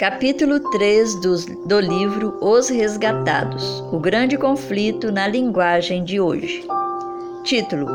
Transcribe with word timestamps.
Capítulo 0.00 0.60
3 0.60 1.16
do, 1.16 1.36
do 1.66 1.78
livro 1.78 2.34
Os 2.40 2.70
Resgatados 2.70 3.84
O 3.92 3.98
Grande 3.98 4.38
Conflito 4.38 5.12
na 5.12 5.28
Linguagem 5.28 6.02
de 6.02 6.18
Hoje. 6.18 6.66
Título: 7.44 7.86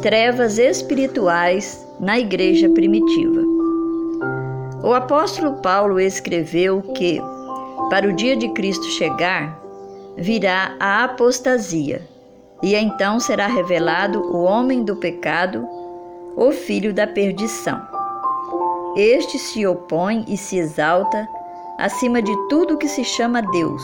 Trevas 0.00 0.56
Espirituais 0.56 1.86
na 2.00 2.18
Igreja 2.18 2.70
Primitiva. 2.70 3.42
O 4.82 4.94
apóstolo 4.94 5.60
Paulo 5.60 6.00
escreveu 6.00 6.80
que, 6.94 7.20
para 7.90 8.08
o 8.08 8.14
dia 8.14 8.34
de 8.34 8.48
Cristo 8.54 8.86
chegar, 8.86 9.60
virá 10.16 10.74
a 10.80 11.04
apostasia, 11.04 12.00
e 12.62 12.74
então 12.74 13.20
será 13.20 13.46
revelado 13.46 14.22
o 14.34 14.42
homem 14.42 14.82
do 14.82 14.96
pecado, 14.96 15.68
o 16.34 16.50
filho 16.50 16.94
da 16.94 17.06
perdição. 17.06 17.78
Este 18.96 19.38
se 19.38 19.66
opõe 19.66 20.24
e 20.26 20.38
se 20.38 20.56
exalta 20.56 21.28
acima 21.82 22.22
de 22.22 22.32
tudo 22.48 22.78
que 22.78 22.86
se 22.86 23.02
chama 23.02 23.42
Deus, 23.42 23.82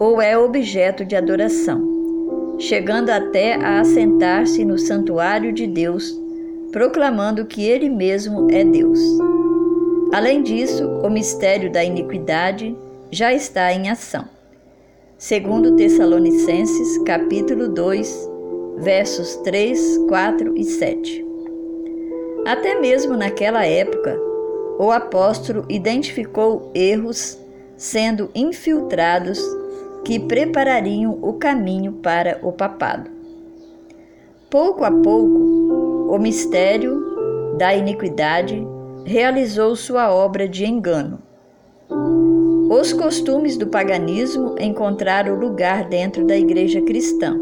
ou 0.00 0.20
é 0.20 0.36
objeto 0.36 1.04
de 1.04 1.14
adoração, 1.14 2.56
chegando 2.58 3.10
até 3.10 3.54
a 3.54 3.78
assentar-se 3.78 4.64
no 4.64 4.76
santuário 4.76 5.52
de 5.52 5.64
Deus, 5.64 6.12
proclamando 6.72 7.46
que 7.46 7.62
Ele 7.62 7.88
mesmo 7.88 8.48
é 8.50 8.64
Deus. 8.64 8.98
Além 10.12 10.42
disso, 10.42 10.84
o 11.04 11.08
mistério 11.08 11.70
da 11.70 11.84
iniquidade 11.84 12.76
já 13.12 13.32
está 13.32 13.72
em 13.72 13.88
ação. 13.88 14.24
Segundo 15.16 15.76
Tessalonicenses, 15.76 16.98
capítulo 17.04 17.68
2, 17.68 18.28
versos 18.78 19.36
3, 19.36 19.98
4 20.08 20.58
e 20.58 20.64
7. 20.64 21.24
Até 22.44 22.80
mesmo 22.80 23.16
naquela 23.16 23.64
época, 23.64 24.33
o 24.78 24.90
apóstolo 24.90 25.64
identificou 25.68 26.70
erros 26.74 27.38
sendo 27.76 28.30
infiltrados 28.34 29.40
que 30.04 30.18
preparariam 30.18 31.18
o 31.22 31.34
caminho 31.34 31.92
para 31.94 32.38
o 32.42 32.52
papado. 32.52 33.10
Pouco 34.50 34.84
a 34.84 34.90
pouco, 34.90 36.12
o 36.14 36.18
mistério 36.18 37.56
da 37.56 37.74
iniquidade 37.74 38.66
realizou 39.04 39.74
sua 39.74 40.12
obra 40.12 40.48
de 40.48 40.64
engano. 40.64 41.18
Os 42.70 42.92
costumes 42.92 43.56
do 43.56 43.66
paganismo 43.66 44.56
encontraram 44.58 45.34
lugar 45.36 45.88
dentro 45.88 46.24
da 46.24 46.36
igreja 46.36 46.80
cristã, 46.82 47.38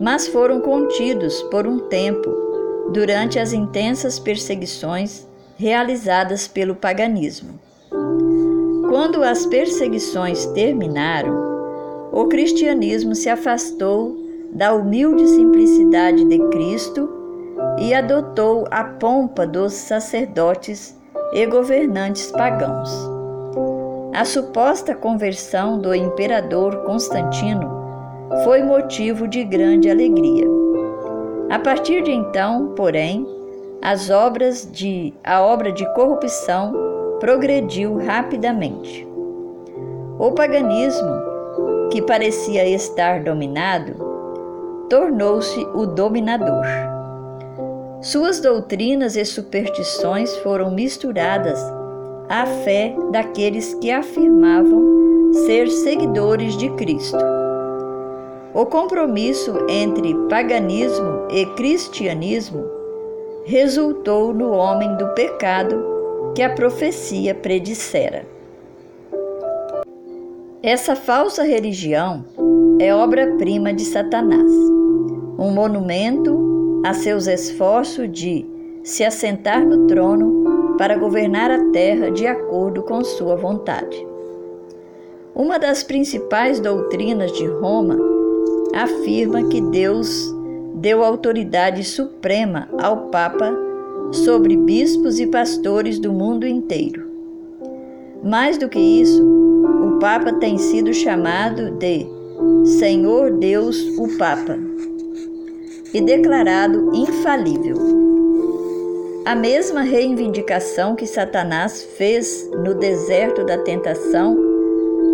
mas 0.00 0.26
foram 0.26 0.60
contidos 0.60 1.42
por 1.44 1.66
um 1.66 1.78
tempo 1.78 2.30
durante 2.92 3.38
as 3.38 3.52
intensas 3.52 4.18
perseguições 4.18 5.25
realizadas 5.56 6.46
pelo 6.46 6.74
paganismo. 6.74 7.58
Quando 8.88 9.22
as 9.22 9.44
perseguições 9.46 10.46
terminaram, 10.46 11.34
o 12.12 12.26
cristianismo 12.26 13.14
se 13.14 13.28
afastou 13.28 14.16
da 14.52 14.72
humilde 14.72 15.26
simplicidade 15.26 16.24
de 16.24 16.38
Cristo 16.48 17.08
e 17.78 17.92
adotou 17.92 18.66
a 18.70 18.84
pompa 18.84 19.46
dos 19.46 19.72
sacerdotes 19.72 20.96
e 21.32 21.44
governantes 21.46 22.30
pagãos. 22.30 22.90
A 24.14 24.24
suposta 24.24 24.94
conversão 24.94 25.78
do 25.78 25.94
imperador 25.94 26.84
Constantino 26.84 27.70
foi 28.44 28.62
motivo 28.62 29.28
de 29.28 29.44
grande 29.44 29.90
alegria. 29.90 30.46
A 31.50 31.58
partir 31.58 32.02
de 32.02 32.12
então, 32.12 32.72
porém, 32.74 33.26
as 33.86 34.10
obras 34.10 34.68
de 34.72 35.14
a 35.22 35.40
obra 35.40 35.70
de 35.70 35.86
corrupção 35.94 36.74
progrediu 37.20 37.96
rapidamente. 37.98 39.06
O 40.18 40.32
paganismo, 40.32 41.88
que 41.92 42.02
parecia 42.02 42.68
estar 42.68 43.22
dominado, 43.22 43.94
tornou-se 44.90 45.64
o 45.72 45.86
dominador. 45.86 46.64
Suas 48.02 48.40
doutrinas 48.40 49.14
e 49.14 49.24
superstições 49.24 50.36
foram 50.38 50.72
misturadas 50.72 51.60
à 52.28 52.44
fé 52.44 52.92
daqueles 53.12 53.72
que 53.74 53.92
afirmavam 53.92 55.32
ser 55.46 55.70
seguidores 55.70 56.56
de 56.56 56.68
Cristo. 56.70 57.24
O 58.52 58.66
compromisso 58.66 59.64
entre 59.68 60.12
paganismo 60.28 61.28
e 61.30 61.46
cristianismo 61.54 62.75
resultou 63.46 64.34
no 64.34 64.50
homem 64.50 64.96
do 64.96 65.06
pecado 65.10 66.32
que 66.34 66.42
a 66.42 66.52
profecia 66.52 67.32
predissera. 67.32 68.26
Essa 70.60 70.96
falsa 70.96 71.44
religião 71.44 72.24
é 72.80 72.92
obra-prima 72.92 73.72
de 73.72 73.84
Satanás, 73.84 74.50
um 75.38 75.52
monumento 75.52 76.82
a 76.84 76.92
seus 76.92 77.28
esforços 77.28 78.10
de 78.10 78.44
se 78.82 79.04
assentar 79.04 79.64
no 79.64 79.86
trono 79.86 80.76
para 80.76 80.98
governar 80.98 81.48
a 81.48 81.70
terra 81.70 82.10
de 82.10 82.26
acordo 82.26 82.82
com 82.82 83.04
sua 83.04 83.36
vontade. 83.36 84.04
Uma 85.36 85.56
das 85.56 85.84
principais 85.84 86.58
doutrinas 86.58 87.30
de 87.30 87.46
Roma 87.46 87.96
afirma 88.74 89.44
que 89.44 89.60
Deus 89.60 90.34
deu 90.76 91.02
autoridade 91.02 91.82
suprema 91.82 92.68
ao 92.78 93.08
Papa 93.08 93.50
sobre 94.12 94.56
bispos 94.56 95.18
e 95.18 95.26
pastores 95.26 95.98
do 95.98 96.12
mundo 96.12 96.46
inteiro. 96.46 97.06
Mais 98.22 98.58
do 98.58 98.68
que 98.68 98.78
isso, 98.78 99.24
o 99.24 99.98
Papa 99.98 100.34
tem 100.34 100.58
sido 100.58 100.92
chamado 100.92 101.70
de 101.72 102.06
Senhor 102.78 103.32
Deus 103.38 103.80
o 103.98 104.18
Papa 104.18 104.58
e 105.94 106.00
declarado 106.02 106.94
infalível. 106.94 107.76
A 109.24 109.34
mesma 109.34 109.80
reivindicação 109.80 110.94
que 110.94 111.06
Satanás 111.06 111.82
fez 111.96 112.48
no 112.64 112.74
deserto 112.74 113.44
da 113.44 113.58
tentação 113.58 114.36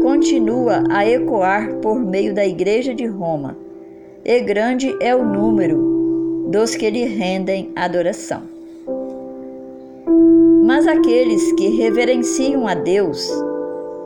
continua 0.02 0.82
a 0.90 1.08
ecoar 1.08 1.76
por 1.76 2.00
meio 2.00 2.34
da 2.34 2.44
Igreja 2.44 2.92
de 2.92 3.06
Roma 3.06 3.61
e 4.24 4.40
grande 4.40 4.96
é 5.00 5.14
o 5.14 5.24
número 5.24 6.46
dos 6.48 6.74
que 6.76 6.88
lhe 6.88 7.04
rendem 7.04 7.72
adoração. 7.74 8.42
Mas 10.64 10.86
aqueles 10.86 11.52
que 11.52 11.68
reverenciam 11.76 12.66
a 12.68 12.74
Deus 12.74 13.28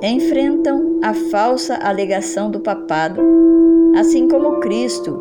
enfrentam 0.03 1.01
a 1.03 1.13
falsa 1.31 1.77
alegação 1.77 2.51
do 2.51 2.61
papado, 2.61 3.21
assim 3.97 4.27
como 4.29 4.61
Cristo 4.61 5.19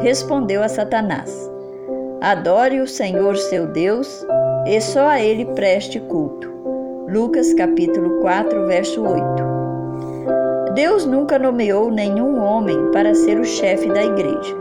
respondeu 0.00 0.62
a 0.62 0.68
Satanás: 0.68 1.50
Adore 2.20 2.80
o 2.80 2.86
Senhor 2.86 3.36
seu 3.36 3.66
Deus 3.66 4.24
e 4.66 4.80
só 4.80 5.08
a 5.08 5.20
ele 5.20 5.44
preste 5.46 5.98
culto. 6.00 6.48
Lucas 7.08 7.52
capítulo 7.54 8.20
4, 8.20 8.66
verso 8.66 9.02
8. 9.02 9.45
Deus 10.76 11.06
nunca 11.06 11.38
nomeou 11.38 11.90
nenhum 11.90 12.38
homem 12.38 12.90
para 12.92 13.14
ser 13.14 13.40
o 13.40 13.44
chefe 13.46 13.88
da 13.88 14.04
igreja. 14.04 14.54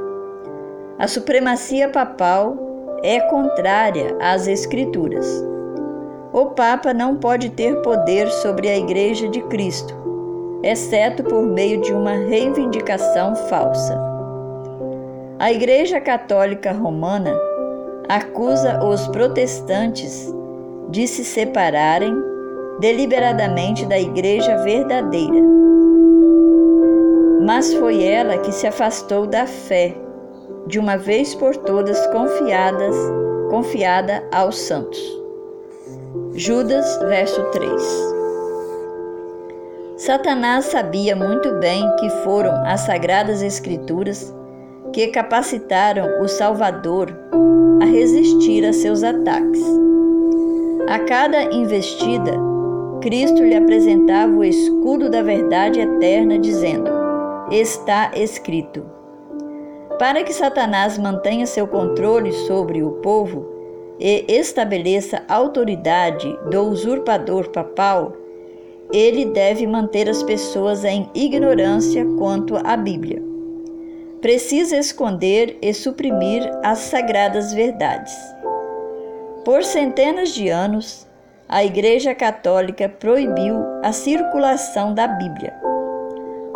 A 0.98 1.10
supremacia 1.10 1.90
papal 1.90 2.56
é 3.04 3.20
contrária 3.20 4.16
às 4.22 4.48
Escrituras. 4.48 5.28
O 6.32 6.46
Papa 6.52 6.94
não 6.94 7.18
pode 7.18 7.50
ter 7.50 7.82
poder 7.82 8.30
sobre 8.30 8.70
a 8.70 8.78
Igreja 8.78 9.28
de 9.28 9.42
Cristo, 9.44 9.94
exceto 10.64 11.22
por 11.22 11.44
meio 11.44 11.82
de 11.82 11.92
uma 11.92 12.14
reivindicação 12.14 13.36
falsa. 13.36 14.02
A 15.38 15.52
Igreja 15.52 16.00
Católica 16.00 16.72
Romana 16.72 17.38
acusa 18.08 18.82
os 18.82 19.06
protestantes 19.10 20.34
de 20.90 21.10
se 21.10 21.26
separarem 21.26 22.16
deliberadamente 22.80 23.86
da 23.86 24.00
Igreja 24.00 24.56
verdadeira 24.60 25.56
mas 27.46 27.72
foi 27.76 28.04
ela 28.04 28.40
que 28.40 28.52
se 28.52 28.66
afastou 28.66 29.28
da 29.28 29.46
fé, 29.46 29.96
de 30.66 30.80
uma 30.80 30.98
vez 30.98 31.36
por 31.36 31.56
todas 31.56 32.08
confiadas, 32.08 32.96
confiada 33.52 34.24
aos 34.34 34.58
santos. 34.58 35.00
Judas, 36.34 36.98
verso 37.08 37.44
3. 37.52 38.16
Satanás 39.96 40.66
sabia 40.66 41.16
muito 41.16 41.54
bem 41.60 41.88
que 41.98 42.10
foram 42.24 42.52
as 42.66 42.82
sagradas 42.82 43.44
escrituras 43.44 44.34
que 44.92 45.08
capacitaram 45.08 46.24
o 46.24 46.28
Salvador 46.28 47.16
a 47.80 47.86
resistir 47.86 48.66
a 48.66 48.74
seus 48.74 49.04
ataques. 49.04 49.64
A 50.88 50.98
cada 51.00 51.44
investida, 51.54 52.34
Cristo 53.02 53.44
lhe 53.44 53.56
apresentava 53.56 54.32
o 54.32 54.44
escudo 54.44 55.10
da 55.12 55.22
verdade 55.22 55.80
eterna, 55.80 56.40
dizendo: 56.40 56.95
está 57.52 58.12
escrito. 58.16 58.86
Para 60.00 60.24
que 60.24 60.34
Satanás 60.34 60.98
mantenha 60.98 61.46
seu 61.46 61.68
controle 61.68 62.32
sobre 62.32 62.84
o 62.84 62.92
povo 63.02 63.46
e 64.00 64.26
estabeleça 64.28 65.24
a 65.28 65.36
autoridade 65.36 66.38
do 66.50 66.64
usurpador 66.64 67.50
papal, 67.50 68.14
ele 68.92 69.26
deve 69.26 69.66
manter 69.66 70.10
as 70.10 70.22
pessoas 70.22 70.84
em 70.84 71.10
ignorância 71.16 72.06
quanto 72.18 72.58
à 72.58 72.76
Bíblia. 72.76 73.24
Precisa 74.22 74.78
esconder 74.78 75.58
e 75.62 75.74
suprimir 75.74 76.50
as 76.64 76.80
sagradas 76.80 77.54
verdades. 77.54 78.14
Por 79.44 79.64
centenas 79.64 80.30
de 80.30 80.50
anos, 80.50 81.08
a 81.48 81.64
Igreja 81.64 82.16
Católica 82.16 82.90
proibiu 82.90 83.64
a 83.84 83.92
circulação 83.92 84.94
da 84.94 85.08
Bíblia. 85.08 85.54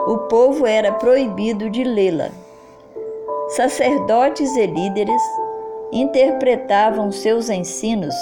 O 0.08 0.18
povo 0.30 0.66
era 0.66 0.92
proibido 0.94 1.70
de 1.70 1.84
lê-la. 1.84 2.30
Sacerdotes 3.50 4.56
e 4.56 4.66
líderes 4.66 5.22
interpretavam 5.92 7.12
seus 7.12 7.50
ensinos 7.50 8.16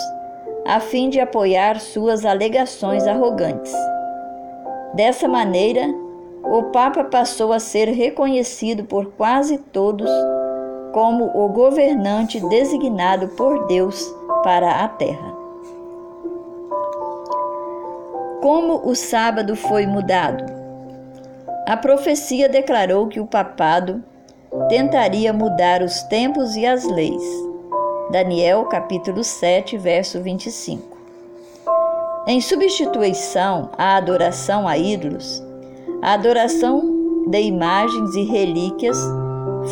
a 0.65 0.79
fim 0.79 1.09
de 1.09 1.19
apoiar 1.19 1.79
suas 1.79 2.25
alegações 2.25 3.07
arrogantes. 3.07 3.74
Dessa 4.94 5.27
maneira, 5.27 5.88
o 6.44 6.63
Papa 6.63 7.03
passou 7.06 7.53
a 7.53 7.59
ser 7.59 7.89
reconhecido 7.89 8.83
por 8.83 9.13
quase 9.13 9.57
todos 9.57 10.09
como 10.94 11.25
o 11.25 11.47
governante 11.50 12.39
designado 12.50 13.29
por 13.29 13.68
Deus 13.68 14.13
para 14.44 14.83
a 14.83 14.88
terra. 14.88 15.35
Como 18.41 18.89
o 18.89 18.95
sábado 18.95 19.56
foi 19.56 19.85
mudado? 19.85 20.56
A 21.67 21.75
profecia 21.75 22.47
declarou 22.47 23.07
que 23.07 23.19
o 23.19 23.27
papado 23.27 24.01
tentaria 24.69 25.33
mudar 25.33 25.81
os 25.81 26.01
tempos 26.03 26.55
e 26.55 26.65
as 26.65 26.85
leis. 26.85 27.21
Daniel 28.09 28.63
capítulo 28.67 29.21
7, 29.21 29.77
verso 29.77 30.21
25. 30.21 30.97
Em 32.25 32.39
substituição 32.39 33.69
à 33.77 33.97
adoração 33.97 34.65
a 34.65 34.77
ídolos, 34.77 35.43
a 36.01 36.13
adoração 36.13 37.25
de 37.27 37.41
imagens 37.41 38.15
e 38.15 38.23
relíquias 38.23 38.97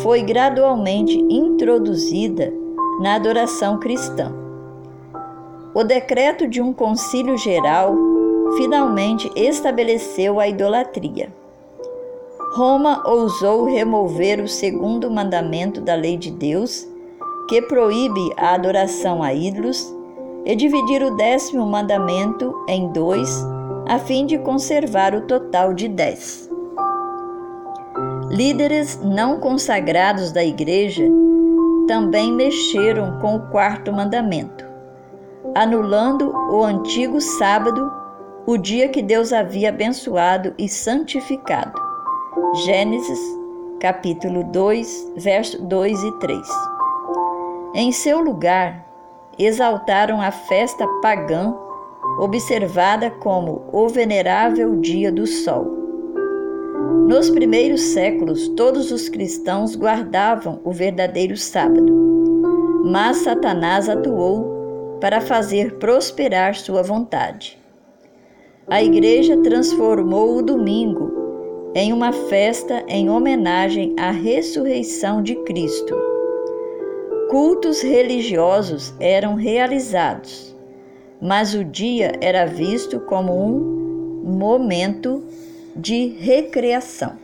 foi 0.02 0.20
gradualmente 0.20 1.16
introduzida 1.30 2.52
na 3.00 3.14
adoração 3.14 3.80
cristã. 3.80 4.30
O 5.72 5.82
decreto 5.82 6.46
de 6.46 6.60
um 6.60 6.74
concílio 6.74 7.38
geral 7.38 7.96
finalmente 8.58 9.30
estabeleceu 9.34 10.38
a 10.38 10.46
idolatria. 10.46 11.32
Roma 12.56 13.02
ousou 13.04 13.66
remover 13.66 14.40
o 14.40 14.48
segundo 14.48 15.10
mandamento 15.10 15.78
da 15.78 15.94
lei 15.94 16.16
de 16.16 16.30
Deus, 16.30 16.88
que 17.50 17.60
proíbe 17.60 18.32
a 18.34 18.54
adoração 18.54 19.22
a 19.22 19.34
ídolos, 19.34 19.94
e 20.42 20.56
dividir 20.56 21.02
o 21.02 21.14
décimo 21.16 21.66
mandamento 21.66 22.54
em 22.66 22.90
dois, 22.92 23.28
a 23.86 23.98
fim 23.98 24.24
de 24.24 24.38
conservar 24.38 25.14
o 25.14 25.26
total 25.26 25.74
de 25.74 25.86
dez. 25.86 26.48
Líderes 28.30 28.98
não 29.04 29.38
consagrados 29.38 30.32
da 30.32 30.42
Igreja 30.42 31.04
também 31.86 32.32
mexeram 32.32 33.18
com 33.18 33.36
o 33.36 33.50
quarto 33.50 33.92
mandamento, 33.92 34.64
anulando 35.54 36.32
o 36.50 36.64
antigo 36.64 37.20
sábado, 37.20 37.92
o 38.46 38.56
dia 38.56 38.88
que 38.88 39.02
Deus 39.02 39.30
havia 39.30 39.68
abençoado 39.68 40.54
e 40.56 40.70
santificado. 40.70 41.85
Gênesis, 42.64 43.18
capítulo 43.80 44.44
2, 44.44 45.12
versos 45.16 45.58
2 45.58 46.02
e 46.02 46.18
3. 46.18 46.48
Em 47.74 47.90
seu 47.90 48.20
lugar, 48.20 48.86
exaltaram 49.38 50.20
a 50.20 50.30
festa 50.30 50.86
pagã, 51.00 51.54
observada 52.18 53.10
como 53.10 53.64
o 53.72 53.88
venerável 53.88 54.76
dia 54.80 55.10
do 55.10 55.26
sol. 55.26 55.64
Nos 57.08 57.30
primeiros 57.30 57.80
séculos, 57.80 58.48
todos 58.48 58.92
os 58.92 59.08
cristãos 59.08 59.74
guardavam 59.74 60.60
o 60.62 60.72
verdadeiro 60.72 61.38
sábado, 61.38 61.90
mas 62.84 63.18
Satanás 63.18 63.88
atuou 63.88 64.98
para 65.00 65.22
fazer 65.22 65.78
prosperar 65.78 66.54
sua 66.54 66.82
vontade. 66.82 67.58
A 68.68 68.82
igreja 68.82 69.40
transformou 69.42 70.36
o 70.36 70.42
domingo 70.42 71.05
em 71.76 71.92
uma 71.92 72.12
festa 72.12 72.84
em 72.88 73.08
homenagem 73.08 73.94
à 73.96 74.10
ressurreição 74.10 75.22
de 75.22 75.36
Cristo 75.44 75.94
cultos 77.28 77.82
religiosos 77.82 78.94
eram 79.00 79.34
realizados, 79.34 80.56
mas 81.20 81.54
o 81.54 81.64
dia 81.64 82.12
era 82.20 82.46
visto 82.46 83.00
como 83.00 83.32
um 83.32 84.38
momento 84.38 85.22
de 85.74 86.16
recreação. 86.18 87.14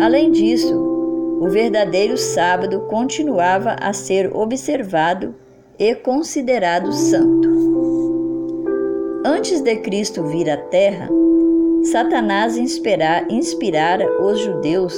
Além 0.00 0.30
disso, 0.30 0.74
o 0.74 1.48
verdadeiro 1.48 2.16
sábado 2.16 2.80
continuava 2.88 3.76
a 3.80 3.92
ser 3.92 4.34
observado 4.34 5.34
e 5.78 5.94
considerado 5.94 6.92
santo. 6.92 7.52
Antes 9.24 9.60
de 9.60 9.76
Cristo 9.76 10.24
vir 10.24 10.48
à 10.48 10.56
Terra, 10.56 11.08
Satanás 11.84 12.56
inspirara 12.56 14.10
os 14.22 14.40
judeus 14.40 14.96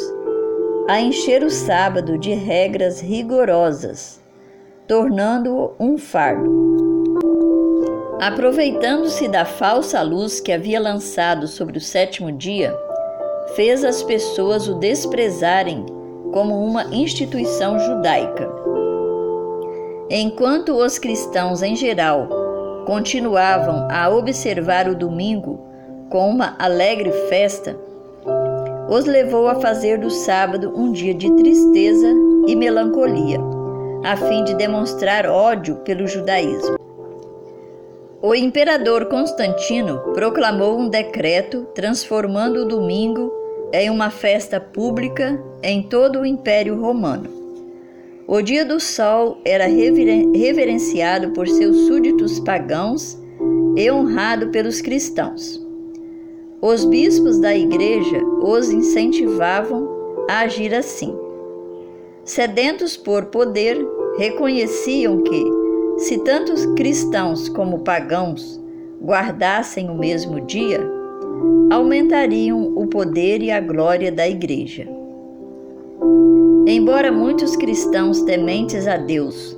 a 0.88 1.00
encher 1.00 1.42
o 1.42 1.50
sábado 1.50 2.16
de 2.16 2.32
regras 2.32 3.00
rigorosas, 3.00 4.22
tornando-o 4.86 5.72
um 5.80 5.98
fardo. 5.98 6.48
Aproveitando-se 8.20 9.26
da 9.26 9.44
falsa 9.44 10.00
luz 10.00 10.38
que 10.40 10.52
havia 10.52 10.78
lançado 10.78 11.48
sobre 11.48 11.76
o 11.76 11.80
sétimo 11.80 12.30
dia, 12.30 12.72
fez 13.56 13.84
as 13.84 14.04
pessoas 14.04 14.68
o 14.68 14.74
desprezarem 14.74 15.84
como 16.32 16.64
uma 16.64 16.84
instituição 16.94 17.80
judaica. 17.80 18.48
Enquanto 20.08 20.76
os 20.76 21.00
cristãos 21.00 21.62
em 21.62 21.74
geral 21.74 22.28
continuavam 22.86 23.88
a 23.90 24.08
observar 24.08 24.88
o 24.88 24.94
domingo 24.94 25.65
com 26.10 26.30
uma 26.30 26.54
alegre 26.58 27.10
festa, 27.28 27.76
os 28.88 29.04
levou 29.04 29.48
a 29.48 29.56
fazer 29.56 29.98
do 29.98 30.10
sábado 30.10 30.72
um 30.76 30.92
dia 30.92 31.12
de 31.12 31.30
tristeza 31.36 32.06
e 32.46 32.54
melancolia, 32.54 33.40
a 34.04 34.16
fim 34.16 34.44
de 34.44 34.54
demonstrar 34.54 35.26
ódio 35.26 35.76
pelo 35.76 36.06
judaísmo. 36.06 36.76
O 38.22 38.34
imperador 38.34 39.06
Constantino 39.06 39.98
proclamou 40.14 40.78
um 40.78 40.88
decreto 40.88 41.66
transformando 41.74 42.60
o 42.60 42.68
domingo 42.68 43.32
em 43.72 43.90
uma 43.90 44.10
festa 44.10 44.60
pública 44.60 45.42
em 45.62 45.82
todo 45.82 46.20
o 46.20 46.26
Império 46.26 46.80
Romano. 46.80 47.28
O 48.28 48.40
dia 48.40 48.64
do 48.64 48.80
sol 48.80 49.38
era 49.44 49.66
reverenciado 49.66 51.30
por 51.30 51.46
seus 51.46 51.86
súditos 51.86 52.40
pagãos 52.40 53.18
e 53.76 53.90
honrado 53.90 54.48
pelos 54.48 54.80
cristãos. 54.80 55.65
Os 56.66 56.84
bispos 56.84 57.38
da 57.38 57.56
igreja 57.56 58.20
os 58.42 58.70
incentivavam 58.70 59.88
a 60.28 60.40
agir 60.40 60.74
assim. 60.74 61.16
Sedentos 62.24 62.96
por 62.96 63.26
poder, 63.26 63.78
reconheciam 64.18 65.22
que, 65.22 65.44
se 65.98 66.18
tantos 66.24 66.66
cristãos 66.74 67.48
como 67.48 67.84
pagãos 67.84 68.60
guardassem 69.00 69.88
o 69.88 69.94
mesmo 69.94 70.40
dia, 70.40 70.80
aumentariam 71.70 72.72
o 72.74 72.88
poder 72.88 73.44
e 73.44 73.52
a 73.52 73.60
glória 73.60 74.10
da 74.10 74.28
igreja. 74.28 74.88
Embora 76.66 77.12
muitos 77.12 77.54
cristãos 77.54 78.22
tementes 78.22 78.88
a 78.88 78.96
Deus 78.96 79.56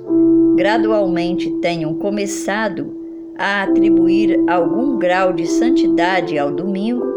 gradualmente 0.55 1.49
tenham 1.59 1.95
começado 1.95 2.98
a 3.39 3.63
atribuir 3.63 4.43
algum 4.47 4.99
grau 4.99 5.31
de 5.31 5.47
santidade 5.47 6.37
ao 6.37 6.51
domingo, 6.51 7.07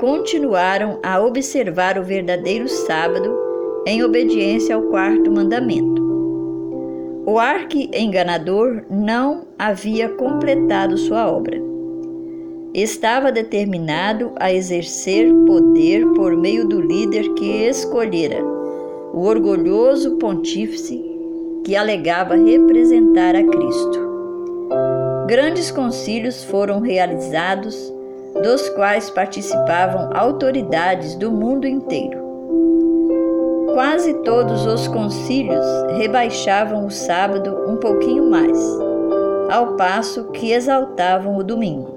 continuaram 0.00 0.98
a 1.04 1.20
observar 1.20 1.96
o 1.96 2.02
verdadeiro 2.02 2.68
sábado 2.68 3.32
em 3.86 4.02
obediência 4.02 4.74
ao 4.74 4.82
quarto 4.82 5.30
mandamento. 5.30 6.02
O 7.24 7.38
arque-enganador 7.38 8.82
não 8.90 9.46
havia 9.56 10.08
completado 10.08 10.98
sua 10.98 11.30
obra. 11.30 11.56
Estava 12.74 13.30
determinado 13.30 14.32
a 14.40 14.52
exercer 14.52 15.32
poder 15.46 16.04
por 16.14 16.36
meio 16.36 16.66
do 16.66 16.80
líder 16.80 17.32
que 17.34 17.68
escolhera, 17.68 18.42
o 19.14 19.20
orgulhoso 19.20 20.16
pontífice 20.16 21.00
que 21.64 21.76
alegava 21.76 22.34
representar 22.34 23.36
a 23.36 23.44
Cristo. 23.44 24.11
Grandes 25.32 25.70
concílios 25.70 26.44
foram 26.44 26.78
realizados, 26.78 27.90
dos 28.42 28.68
quais 28.68 29.08
participavam 29.08 30.10
autoridades 30.12 31.14
do 31.14 31.32
mundo 31.32 31.66
inteiro. 31.66 32.20
Quase 33.72 34.12
todos 34.24 34.66
os 34.66 34.86
concílios 34.88 35.64
rebaixavam 35.96 36.84
o 36.84 36.90
sábado 36.90 37.64
um 37.66 37.78
pouquinho 37.78 38.28
mais, 38.28 38.58
ao 39.50 39.74
passo 39.74 40.24
que 40.32 40.52
exaltavam 40.52 41.38
o 41.38 41.42
domingo. 41.42 41.88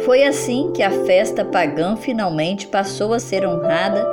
Foi 0.00 0.24
assim 0.24 0.72
que 0.74 0.82
a 0.82 0.90
festa 0.90 1.42
pagã 1.42 1.96
finalmente 1.96 2.66
passou 2.66 3.14
a 3.14 3.18
ser 3.18 3.46
honrada 3.46 4.06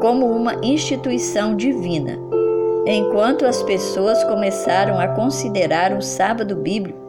como 0.00 0.24
uma 0.24 0.54
instituição 0.62 1.54
divina, 1.54 2.18
enquanto 2.86 3.44
as 3.44 3.62
pessoas 3.64 4.22
começaram 4.24 5.00
a 5.00 5.08
considerar 5.08 5.92
o 5.92 6.00
sábado 6.00 6.54
bíblico 6.54 7.04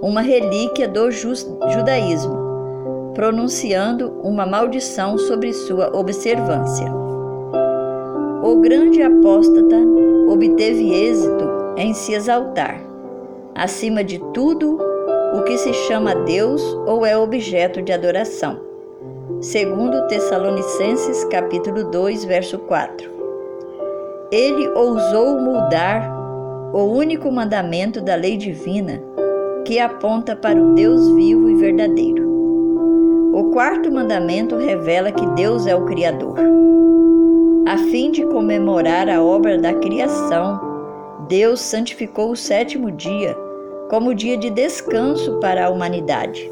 uma 0.00 0.20
relíquia 0.20 0.86
do 0.86 1.10
judaísmo, 1.10 3.12
pronunciando 3.14 4.12
uma 4.22 4.46
maldição 4.46 5.18
sobre 5.18 5.52
sua 5.52 5.96
observância. 5.96 6.92
O 8.42 8.60
grande 8.60 9.02
apóstata 9.02 9.76
obteve 10.28 10.92
êxito 10.92 11.48
em 11.76 11.94
se 11.94 12.12
exaltar, 12.12 12.80
acima 13.54 14.04
de 14.04 14.18
tudo 14.32 14.78
o 15.34 15.42
que 15.42 15.56
se 15.56 15.72
chama 15.72 16.14
Deus 16.14 16.62
ou 16.86 17.04
é 17.04 17.16
objeto 17.16 17.82
de 17.82 17.92
adoração. 17.92 18.60
Segundo 19.40 20.06
Tessalonicenses 20.06 21.24
capítulo 21.24 21.90
2, 21.90 22.24
verso 22.24 22.58
4. 22.58 23.13
Ele 24.34 24.68
ousou 24.70 25.40
mudar 25.40 26.12
o 26.72 26.82
único 26.82 27.30
mandamento 27.30 28.00
da 28.00 28.16
lei 28.16 28.36
divina 28.36 29.00
que 29.64 29.78
aponta 29.78 30.34
para 30.34 30.60
o 30.60 30.74
Deus 30.74 31.08
vivo 31.12 31.48
e 31.48 31.54
verdadeiro. 31.54 33.30
O 33.32 33.52
quarto 33.52 33.92
mandamento 33.92 34.56
revela 34.56 35.12
que 35.12 35.24
Deus 35.36 35.68
é 35.68 35.76
o 35.76 35.84
Criador. 35.84 36.36
A 37.64 37.78
fim 37.78 38.10
de 38.10 38.26
comemorar 38.26 39.08
a 39.08 39.22
obra 39.22 39.56
da 39.56 39.72
criação, 39.72 40.60
Deus 41.28 41.60
santificou 41.60 42.32
o 42.32 42.36
sétimo 42.36 42.90
dia 42.90 43.36
como 43.88 44.12
dia 44.12 44.36
de 44.36 44.50
descanso 44.50 45.38
para 45.38 45.66
a 45.66 45.70
humanidade. 45.70 46.50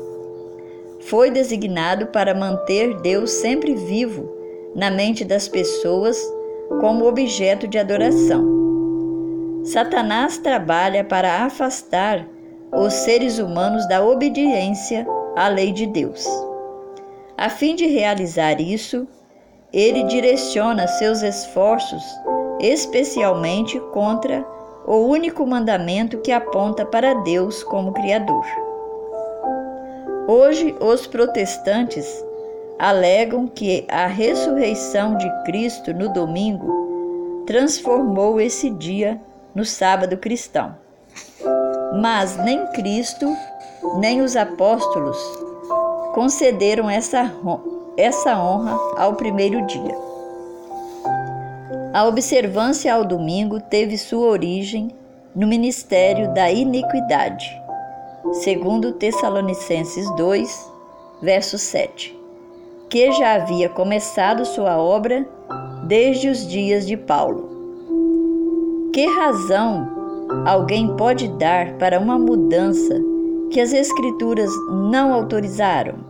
Foi 1.00 1.32
designado 1.32 2.06
para 2.06 2.32
manter 2.32 2.94
Deus 3.00 3.32
sempre 3.32 3.74
vivo 3.74 4.32
na 4.72 4.88
mente 4.88 5.24
das 5.24 5.48
pessoas 5.48 6.16
como 6.80 7.06
objeto 7.06 7.66
de 7.66 7.78
adoração. 7.78 8.44
Satanás 9.64 10.38
trabalha 10.38 11.04
para 11.04 11.44
afastar 11.44 12.26
os 12.72 12.92
seres 12.92 13.38
humanos 13.38 13.86
da 13.88 14.04
obediência 14.04 15.06
à 15.36 15.48
lei 15.48 15.72
de 15.72 15.86
Deus. 15.86 16.26
A 17.36 17.48
fim 17.48 17.74
de 17.74 17.86
realizar 17.86 18.60
isso, 18.60 19.06
ele 19.72 20.04
direciona 20.04 20.86
seus 20.86 21.22
esforços 21.22 22.02
especialmente 22.60 23.78
contra 23.92 24.46
o 24.86 24.96
único 25.06 25.44
mandamento 25.46 26.18
que 26.18 26.30
aponta 26.30 26.86
para 26.86 27.14
Deus 27.14 27.62
como 27.62 27.92
Criador. 27.92 28.44
Hoje, 30.28 30.74
os 30.80 31.06
protestantes 31.06 32.24
alegam 32.78 33.46
que 33.46 33.84
a 33.88 34.06
ressurreição 34.06 35.16
de 35.16 35.30
Cristo 35.44 35.92
no 35.94 36.12
domingo 36.12 37.44
transformou 37.46 38.40
esse 38.40 38.70
dia 38.70 39.20
no 39.54 39.64
sábado 39.64 40.16
cristão. 40.16 40.74
Mas 42.00 42.36
nem 42.36 42.66
Cristo, 42.68 43.26
nem 43.98 44.20
os 44.20 44.36
apóstolos 44.36 45.18
concederam 46.14 46.88
essa, 46.88 47.32
essa 47.96 48.36
honra 48.36 48.78
ao 48.96 49.14
primeiro 49.14 49.66
dia. 49.66 49.96
A 51.92 52.06
observância 52.06 52.94
ao 52.94 53.04
domingo 53.04 53.60
teve 53.60 53.98
sua 53.98 54.26
origem 54.26 54.90
no 55.34 55.46
ministério 55.46 56.32
da 56.32 56.50
iniquidade, 56.50 57.46
segundo 58.32 58.92
Tessalonicenses 58.92 60.10
2, 60.16 60.70
verso 61.20 61.58
7, 61.58 62.21
que 62.92 63.10
já 63.10 63.36
havia 63.36 63.70
começado 63.70 64.44
sua 64.44 64.76
obra 64.76 65.26
desde 65.84 66.28
os 66.28 66.46
dias 66.46 66.86
de 66.86 66.94
Paulo. 66.94 67.48
Que 68.92 69.06
razão 69.06 69.88
alguém 70.44 70.94
pode 70.94 71.26
dar 71.38 71.72
para 71.78 71.98
uma 71.98 72.18
mudança 72.18 73.00
que 73.50 73.58
as 73.62 73.72
Escrituras 73.72 74.50
não 74.90 75.14
autorizaram? 75.14 76.00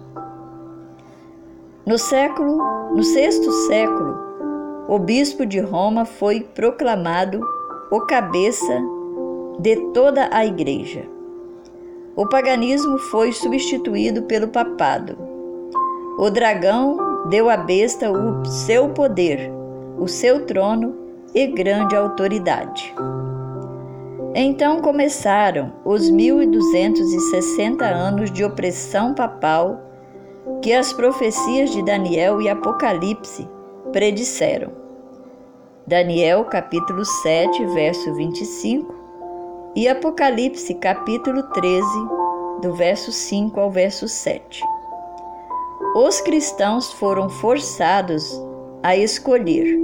No 1.86 1.96
século, 1.96 2.58
no 2.92 3.04
sexto 3.04 3.48
século, 3.68 4.16
o 4.88 4.98
bispo 4.98 5.46
de 5.46 5.60
Roma 5.60 6.04
foi 6.04 6.40
proclamado 6.40 7.40
o 7.92 8.00
cabeça 8.00 8.82
de 9.60 9.76
toda 9.92 10.28
a 10.32 10.44
igreja. 10.44 11.08
O 12.16 12.28
paganismo 12.28 12.98
foi 12.98 13.30
substituído 13.30 14.22
pelo 14.24 14.48
papado. 14.48 15.31
O 16.22 16.30
dragão 16.30 17.26
deu 17.30 17.50
à 17.50 17.56
besta 17.56 18.08
o 18.08 18.44
seu 18.44 18.90
poder, 18.90 19.50
o 19.98 20.06
seu 20.06 20.46
trono 20.46 20.94
e 21.34 21.48
grande 21.48 21.96
autoridade. 21.96 22.94
Então 24.32 24.80
começaram 24.80 25.72
os 25.84 26.08
1260 26.08 27.84
anos 27.84 28.30
de 28.30 28.44
opressão 28.44 29.14
papal 29.14 29.80
que 30.62 30.72
as 30.72 30.92
profecias 30.92 31.70
de 31.70 31.84
Daniel 31.84 32.40
e 32.40 32.48
Apocalipse 32.48 33.48
predisseram. 33.90 34.70
Daniel 35.88 36.44
capítulo 36.44 37.04
7, 37.04 37.66
verso 37.74 38.14
25 38.14 38.94
e 39.74 39.88
Apocalipse 39.88 40.72
capítulo 40.74 41.42
13, 41.48 41.84
do 42.62 42.72
verso 42.74 43.10
5 43.10 43.58
ao 43.58 43.72
verso 43.72 44.06
7. 44.06 44.62
Os 45.94 46.22
cristãos 46.22 46.90
foram 46.90 47.28
forçados 47.28 48.40
a 48.82 48.96
escolher 48.96 49.78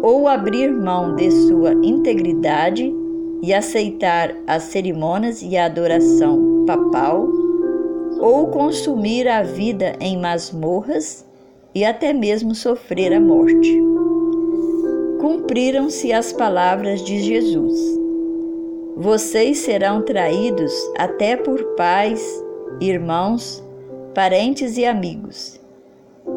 ou 0.00 0.28
abrir 0.28 0.72
mão 0.72 1.16
de 1.16 1.28
sua 1.28 1.72
integridade 1.82 2.94
e 3.42 3.52
aceitar 3.52 4.32
as 4.46 4.64
cerimônias 4.64 5.42
e 5.42 5.56
a 5.56 5.64
adoração 5.64 6.64
papal, 6.64 7.28
ou 8.20 8.46
consumir 8.48 9.26
a 9.26 9.42
vida 9.42 9.96
em 10.00 10.16
masmorras 10.16 11.26
e 11.74 11.84
até 11.84 12.12
mesmo 12.12 12.54
sofrer 12.54 13.12
a 13.12 13.20
morte. 13.20 13.76
Cumpriram-se 15.20 16.12
as 16.12 16.32
palavras 16.32 17.02
de 17.02 17.20
Jesus. 17.20 17.76
Vocês 18.96 19.58
serão 19.58 20.02
traídos 20.02 20.72
até 20.96 21.36
por 21.36 21.60
pais, 21.76 22.20
irmãos, 22.80 23.64
parentes 24.14 24.76
e 24.76 24.84
amigos, 24.84 25.60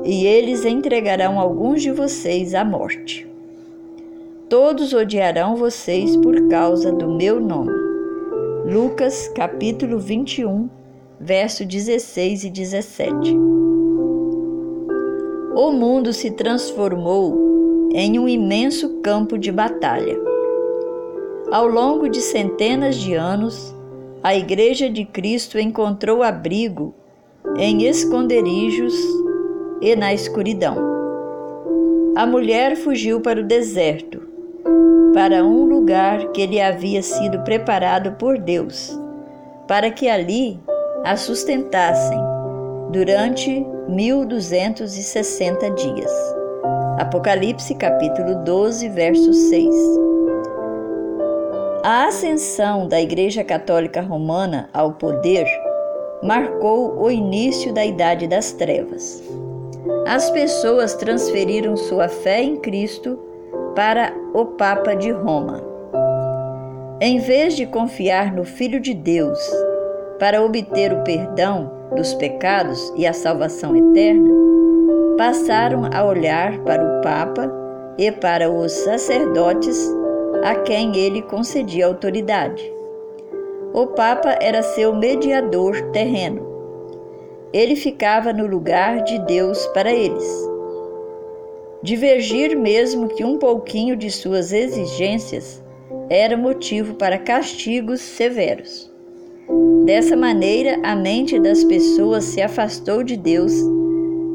e 0.04 0.26
eles 0.26 0.66
entregarão 0.66 1.40
alguns 1.40 1.82
de 1.82 1.92
vocês 1.92 2.54
à 2.54 2.64
morte. 2.64 3.28
Todos 4.50 4.94
odiarão 4.94 5.56
vocês 5.56 6.16
por 6.18 6.48
causa 6.50 6.92
do 6.92 7.10
meu 7.10 7.40
nome. 7.40 7.72
Lucas 8.66 9.30
capítulo 9.30 9.98
21, 9.98 10.70
verso 11.20 11.66
16 11.66 12.44
e 12.44 12.50
17. 12.50 13.36
O 15.56 15.72
mundo 15.72 16.14
se 16.14 16.32
transformou 16.32 17.90
em 17.94 18.20
um 18.20 18.28
imenso 18.28 19.02
campo 19.02 19.38
de 19.38 19.52
batalha. 19.52 20.18
Ao 21.52 21.68
longo 21.68 22.08
de 22.08 22.22
centenas 22.22 22.96
de 22.96 23.14
anos, 23.14 23.76
a 24.24 24.36
Igreja 24.36 24.90
de 24.90 25.04
Cristo 25.04 25.60
encontrou 25.60 26.24
abrigo 26.24 26.94
em 27.58 27.84
esconderijos 27.84 28.94
e 29.82 29.96
na 29.96 30.14
escuridão. 30.14 30.78
A 32.16 32.26
mulher 32.26 32.76
fugiu 32.76 33.22
para 33.22 33.40
o 33.40 33.44
deserto 33.44 34.32
para 35.14 35.44
um 35.44 35.66
lugar 35.66 36.32
que 36.32 36.46
lhe 36.46 36.62
havia 36.62 37.02
sido 37.02 37.40
preparado 37.40 38.14
por 38.14 38.38
Deus, 38.38 38.98
para 39.68 39.92
que 39.92 40.08
ali 40.08 40.60
a 41.04 41.18
sustentassem 41.18 42.20
durante 42.92 43.66
1260 43.90 45.70
dias. 45.72 46.12
Apocalipse 46.98 47.76
capítulo 47.76 48.44
12, 48.44 48.90
verso 48.90 49.34
6. 49.34 49.76
A 51.84 52.06
ascensão 52.06 52.88
da 52.88 53.02
Igreja 53.02 53.44
Católica 53.44 54.02
Romana 54.02 54.70
ao 54.72 54.94
poder 54.94 55.46
marcou 56.24 57.02
o 57.02 57.10
início 57.10 57.74
da 57.74 57.86
Idade 57.86 58.28
das 58.28 58.52
Trevas. 58.52 59.24
As 60.06 60.30
pessoas 60.30 60.94
transferiram 60.94 61.76
sua 61.76 62.08
fé 62.08 62.42
em 62.44 62.58
Cristo 62.58 63.18
para 63.76 64.14
o 64.34 64.46
Papa 64.46 64.96
de 64.96 65.12
Roma. 65.12 65.64
Em 67.00 67.20
vez 67.20 67.56
de 67.56 67.66
confiar 67.66 68.32
no 68.34 68.44
Filho 68.44 68.80
de 68.80 68.94
Deus 68.94 69.40
para 70.20 70.44
obter 70.44 70.94
o 70.94 71.04
perdão 71.04 71.72
dos 71.96 72.14
pecados 72.14 72.94
e 72.96 73.08
a 73.08 73.14
salvação 73.14 73.76
eterna, 73.76 74.30
passaram 75.18 75.90
a 75.92 76.04
olhar 76.04 76.60
para 76.60 76.84
o 76.84 77.02
Papa 77.02 77.52
e 77.98 78.12
para 78.12 78.52
os 78.52 78.72
sacerdotes 78.72 79.92
a 80.44 80.56
quem 80.56 80.96
ele 80.96 81.22
concedia 81.24 81.88
autoridade. 81.88 82.81
O 83.74 83.88
Papa 83.88 84.38
era 84.42 84.62
seu 84.62 84.94
mediador 84.94 85.82
terreno. 85.92 86.50
ele 87.54 87.76
ficava 87.76 88.32
no 88.32 88.48
lugar 88.48 89.04
de 89.04 89.20
Deus 89.20 89.66
para 89.68 89.92
eles. 89.92 90.50
Divergir 91.84 92.58
mesmo 92.58 93.08
que 93.10 93.24
um 93.24 93.38
pouquinho 93.38 93.96
de 93.96 94.10
suas 94.10 94.54
exigências 94.54 95.62
era 96.10 96.38
motivo 96.38 96.96
para 96.96 97.18
castigos 97.18 98.00
severos. 98.02 98.92
Dessa 99.86 100.16
maneira, 100.16 100.80
a 100.84 100.96
mente 100.96 101.40
das 101.40 101.64
pessoas 101.64 102.24
se 102.24 102.42
afastou 102.42 103.04
de 103.04 103.18
Deus 103.18 103.54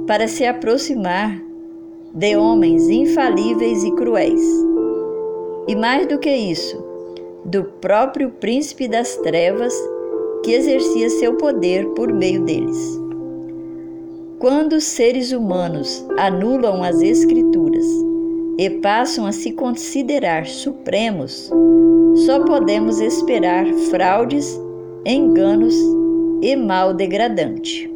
para 0.06 0.28
se 0.28 0.44
aproximar 0.44 1.40
de 2.12 2.36
homens 2.36 2.88
infalíveis 2.88 3.84
e 3.84 3.94
cruéis. 3.94 4.42
E 5.68 5.74
mais 5.74 6.06
do 6.06 6.18
que 6.18 6.30
isso, 6.30 6.84
do 7.46 7.62
próprio 7.80 8.30
príncipe 8.30 8.88
das 8.88 9.16
trevas 9.18 9.72
que 10.44 10.52
exercia 10.52 11.08
seu 11.10 11.34
poder 11.34 11.86
por 11.90 12.12
meio 12.12 12.44
deles. 12.44 13.00
Quando 14.38 14.80
seres 14.80 15.32
humanos 15.32 16.04
anulam 16.18 16.82
as 16.82 17.00
Escrituras 17.00 17.86
e 18.58 18.68
passam 18.70 19.26
a 19.26 19.32
se 19.32 19.52
considerar 19.52 20.46
supremos, 20.46 21.50
só 22.26 22.40
podemos 22.44 23.00
esperar 23.00 23.64
fraudes, 23.90 24.60
enganos 25.04 25.74
e 26.42 26.56
mal 26.56 26.92
degradante. 26.92 27.90